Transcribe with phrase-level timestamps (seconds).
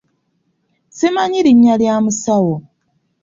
[0.97, 2.55] Simanyi linnya lya musawo.